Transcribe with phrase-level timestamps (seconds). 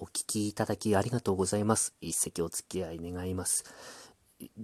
[0.00, 1.92] お聞きいただきありがとうございます。
[2.00, 3.64] 一席お付き合い願います。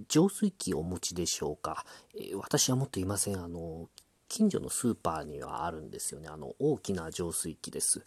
[0.07, 1.85] 浄水器お持ちでしょうか、
[2.17, 3.43] え私は持っていません。
[3.43, 3.89] あの、
[4.29, 6.29] 近所のスーパーにはあるんですよね。
[6.29, 8.05] あの、大きな浄水器です。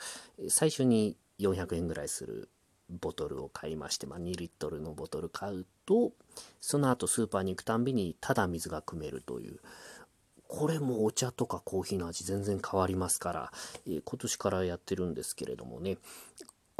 [0.48, 2.48] 最初に400円ぐらいする
[2.88, 6.12] ボトルを買いまして、まあ、2リットルのボトル買うと、
[6.62, 9.60] その後スーパーに行くたんびにただ水が汲めるという、
[10.46, 13.52] これもお茶とかコーヒーの味全然変わりますから、
[13.86, 15.98] え、今年からやってるんですけれどもね、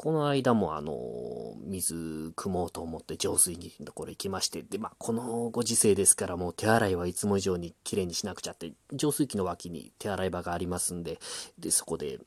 [0.01, 11.19] この間もあの、水汲もうと思って浄水器のところ行きまして、で、まあ、このご時世ですからもう手洗いはいつも以上にきれいにしなくちゃって、浄水器の脇に手洗い場がありますんで、
[11.59, 12.21] で、そこで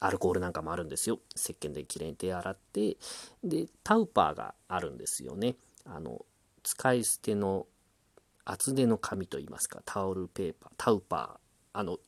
[0.00, 1.20] アルコールなんかもあるんですよ。
[1.36, 2.96] 石鹸できれいに手洗って、
[3.44, 5.54] で、タウパーがあるんですよね。
[5.84, 6.26] あの、
[6.64, 7.68] 使い捨ての
[8.44, 11.98] 厚手の紙といいますか、タオルペーパー、タウパー、あの、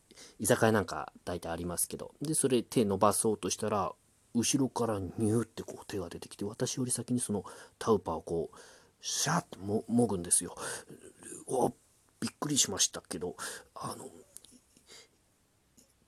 [0.40, 3.92] 居酒屋なんか大体ありますけど、で、それ手伸ばそうとしたら、
[4.34, 7.44] 後ろからニューってこう手が出てきて私より先にその
[7.78, 8.56] タウパーをこう
[9.00, 10.54] シャーってももぐんですよ。
[11.46, 11.70] わ
[12.20, 13.36] びっくりしましたけど
[13.74, 14.08] あの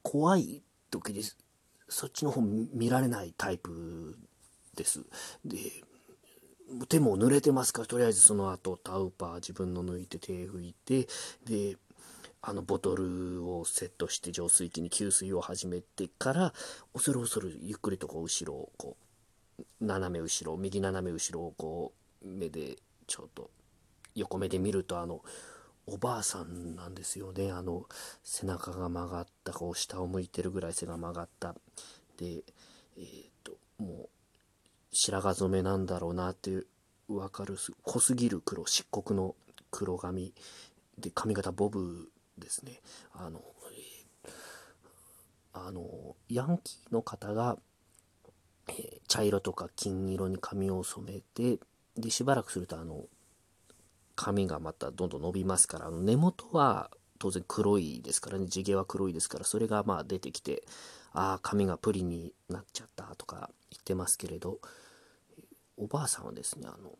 [0.02, 1.36] 怖い時です
[1.88, 4.16] そっちの方見られないタイプ
[4.74, 5.05] です。
[5.44, 5.58] で
[6.88, 11.06] 手も濡れてますからとりあえずその後タウパー自分の抜いて手拭いて
[11.44, 11.77] で
[12.48, 16.52] あのボトルをセットして浄水器に給水を始めてから
[16.94, 18.97] 恐る恐るゆっくりとこう後ろをこ
[19.58, 21.92] う斜め後ろ右斜め後ろをこ
[22.24, 22.77] う目で
[23.08, 23.50] ちょっと
[24.14, 25.22] 横目で見るとあの
[25.89, 27.50] おばあさんなんですよね。
[27.50, 27.86] あの
[28.22, 31.52] 背中が曲がったこう下を向いてるぐらい背が曲がった。
[32.17, 32.44] で
[32.97, 34.08] えっ、ともう
[34.92, 36.67] 白髪染めなんだろうなっていう
[37.08, 39.34] 分かる濃すぎる黒漆黒の
[39.72, 40.33] 黒髪。
[40.97, 42.08] で髪型ボブ
[42.39, 42.81] ですね。
[43.15, 43.41] あの、
[43.73, 43.97] え、
[45.56, 47.56] あのヤンキーの方が、
[48.69, 51.59] えー、茶色とか金色に髪を染めて
[51.97, 53.05] でしばらくするとあの
[54.14, 60.63] 髪がまたどんどん伸びますからあの根元は当然黒いですからね地毛は黒いですからそれがまあ出てきて
[61.13, 64.58] ああ髪がプリになっちゃったとか言ってますけれど
[65.79, 66.91] おばあさんはですねあの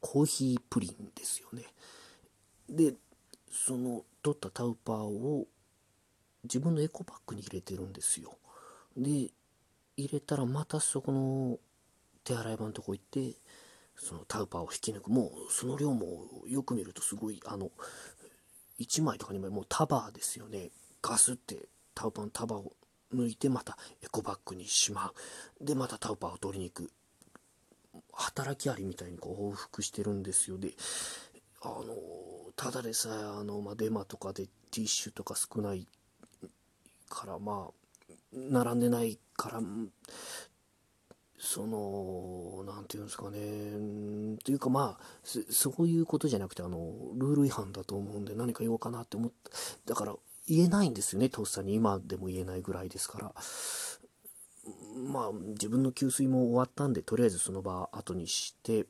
[0.00, 1.64] コーヒープリンですよね。
[2.68, 2.94] で
[3.50, 5.46] その取ったタウパーを
[6.44, 8.38] 自分のエコバッグに入れてるんですよ。
[8.96, 9.28] で
[9.96, 11.58] 入れたらまたそこの
[12.24, 13.34] 手洗い場のとこ行って
[13.96, 15.10] そのタウパーを引き抜く。
[15.10, 17.70] もうその量もよく見るとすごいあの
[18.80, 20.70] 1枚とか2枚もう束ですよね。
[21.02, 22.72] ガスってタウパーの束を
[23.14, 25.12] 抜いてまたエコバッグにしま
[25.60, 25.64] う。
[25.64, 26.90] でまたタウパーを取りに行く。
[28.14, 30.56] 働きありみたいにこう往復してるんですよ。
[30.56, 30.72] で
[31.60, 31.84] あの
[32.56, 35.86] ただでさえあの、まあ、デマとかでティッシュとか少ない
[37.08, 39.60] からまあ並んでないから
[41.38, 44.38] その何て言うんですかね。
[44.44, 49.50] というかまあそういうことじゃなくてあのルール違反だと思うんで何か言おうかなって思って
[49.86, 50.14] だから
[50.48, 51.74] 言えないんですよねとっさに。
[51.74, 53.34] 今でも言えないぐらいですから。
[54.96, 58.86] まあ自分の給水も終わったんでとりあえずその場後にして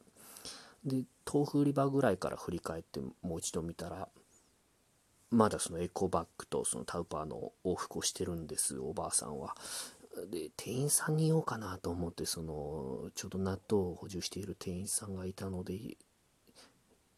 [0.85, 1.03] で
[1.33, 4.09] 豆腐売り場ぐらいから振り返ってもう一度見たら
[5.31, 9.55] まだそのエコバッグとそのタウパーの往復をしてるんですおばあさんは。
[10.31, 15.97] で店員さんに言おうかなと思ってそのちょうど納豆を補充している店員さんがいたので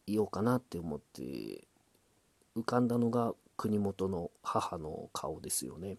[0.07, 1.67] 言おうかなって思って
[2.55, 5.97] 浮かんだのが国元の母の顔ですよね。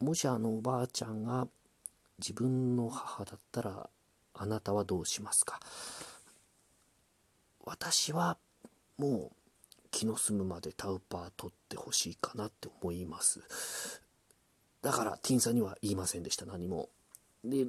[0.00, 1.46] もしあのおばあちゃんが
[2.18, 3.90] 自分の母だったら
[4.34, 5.60] あなたはどうしますか？
[7.64, 8.36] 私は
[8.98, 9.36] もう
[9.90, 13.40] 気の済むまでタウパー取ってほしいかなって思います。
[14.82, 16.46] だからティンさんには言いませんでした。
[16.46, 16.88] 何も。
[17.44, 17.66] で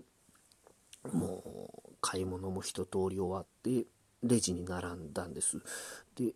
[1.11, 3.85] もう買い物も一通り終わって
[4.23, 5.61] レジに並んだんです。
[6.15, 6.33] で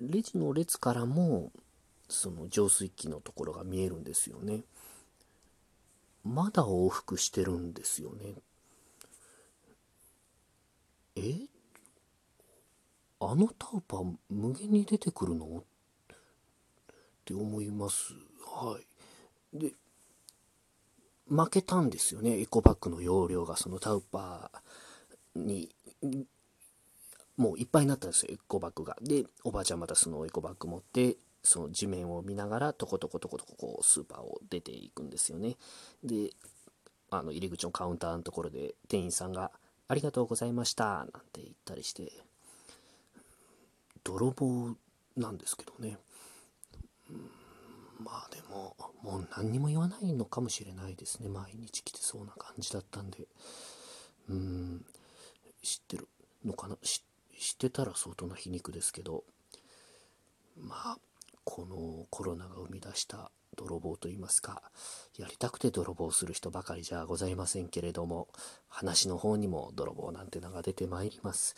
[0.00, 1.52] レジの列からも
[2.08, 4.62] その浄水器のところが見えるんですよね。
[6.24, 8.34] まだ往復してるんですよね。
[11.16, 11.46] え？
[13.30, 15.44] あのタウパー無限に出てくるの？
[15.44, 15.64] っ
[17.26, 18.14] て思います。
[18.42, 18.78] は
[19.52, 19.58] い。
[19.58, 19.72] で、
[21.28, 22.40] 負けたんですよね。
[22.40, 25.68] エコバッグの容量がそのタウパーに、
[27.36, 28.96] もういっぱいになったんですよ、エコバッグが。
[29.02, 35.56] で、おばあちゃんまたそのエコバッグ持って、その地面を見ながら、とことことことここスーパーを出ていくんですよね。
[36.02, 36.30] で、
[37.10, 39.50] あの入り口のカウンターのところで店員さんが、
[39.86, 42.10] ありがとうございました、なんて言ったりして、
[44.08, 44.74] 泥棒
[45.16, 45.98] なんですけどね、
[48.02, 51.28] まあでももう何にも言わないのかもしれないですね。
[51.28, 53.26] 毎日来てそうな感じだったんで。
[54.30, 54.84] うん
[55.62, 56.08] 知ってる
[56.44, 56.76] のかな？
[56.82, 57.02] 知
[57.54, 59.24] ってたら相当な皮肉ですけど。
[60.56, 60.98] まあ
[61.44, 64.60] このコロナが生み出した泥棒といいますか
[65.16, 68.28] やりたくて泥棒する人ばかりじゃございませんけれども
[68.68, 71.54] 話の方にも泥棒なんて名が出てまいります。